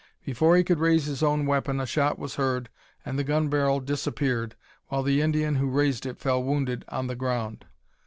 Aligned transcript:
Before 0.25 0.57
he 0.57 0.63
could 0.63 0.79
raise 0.79 1.05
his 1.05 1.21
own 1.21 1.45
weapon 1.45 1.79
a 1.79 1.85
shot 1.85 2.17
was 2.17 2.33
heard 2.33 2.69
and 3.05 3.19
the 3.19 3.23
gun 3.23 3.49
barrel 3.49 3.79
disappeared, 3.79 4.55
while 4.87 5.03
the 5.03 5.21
Indian 5.21 5.57
who 5.57 5.69
raised 5.69 6.07
it 6.07 6.17
fell 6.17 6.41
wounded 6.41 6.83
on 6.89 7.05
the 7.05 7.13
ground. 7.15 7.65